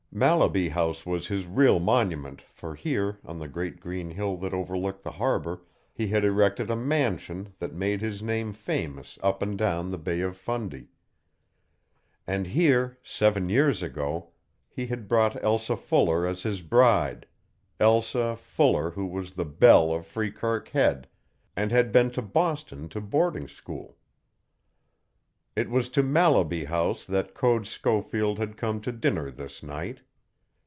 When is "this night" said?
29.29-29.99